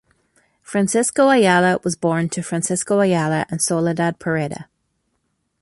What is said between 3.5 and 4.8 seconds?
and Soledad Pereda.